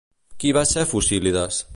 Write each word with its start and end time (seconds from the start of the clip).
Qui 0.43 0.53
va 0.57 0.63
ser 0.69 0.85
Focílides? 0.95 1.61